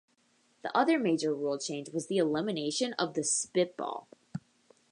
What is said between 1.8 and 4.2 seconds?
was the elimination of the spitball.